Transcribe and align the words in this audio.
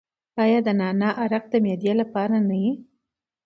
آیا 0.43 0.57
عرق 0.61 0.67
نعنا 0.79 1.09
د 1.51 1.53
معدې 1.63 1.93
لپاره 2.01 2.35
نه 2.49 2.55
دی؟ 2.59 2.69